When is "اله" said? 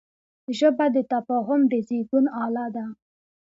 2.45-2.65